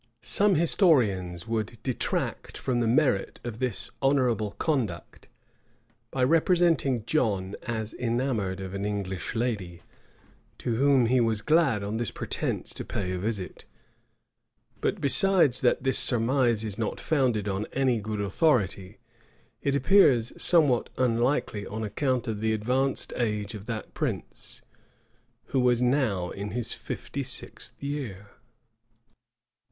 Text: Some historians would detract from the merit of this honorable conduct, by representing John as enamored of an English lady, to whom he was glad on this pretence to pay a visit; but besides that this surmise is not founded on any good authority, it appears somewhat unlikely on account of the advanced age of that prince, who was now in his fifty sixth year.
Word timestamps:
Some 0.23 0.55
historians 0.55 1.47
would 1.47 1.77
detract 1.83 2.57
from 2.57 2.79
the 2.79 2.87
merit 2.87 3.39
of 3.43 3.59
this 3.59 3.91
honorable 4.01 4.49
conduct, 4.53 5.27
by 6.09 6.23
representing 6.23 7.05
John 7.05 7.53
as 7.67 7.93
enamored 7.93 8.59
of 8.61 8.73
an 8.73 8.83
English 8.83 9.35
lady, 9.35 9.83
to 10.57 10.73
whom 10.75 11.05
he 11.05 11.21
was 11.21 11.43
glad 11.43 11.83
on 11.83 11.97
this 11.97 12.09
pretence 12.09 12.73
to 12.73 12.83
pay 12.83 13.11
a 13.11 13.19
visit; 13.19 13.65
but 14.79 14.99
besides 14.99 15.61
that 15.61 15.83
this 15.83 15.99
surmise 15.99 16.63
is 16.63 16.79
not 16.79 16.99
founded 16.99 17.47
on 17.47 17.67
any 17.71 17.99
good 18.01 18.19
authority, 18.21 18.97
it 19.61 19.75
appears 19.75 20.33
somewhat 20.35 20.89
unlikely 20.97 21.67
on 21.67 21.83
account 21.83 22.27
of 22.27 22.41
the 22.41 22.53
advanced 22.53 23.13
age 23.17 23.53
of 23.53 23.65
that 23.65 23.93
prince, 23.93 24.63
who 25.49 25.59
was 25.59 25.79
now 25.83 26.31
in 26.31 26.49
his 26.49 26.73
fifty 26.73 27.21
sixth 27.21 27.75
year. 27.83 28.29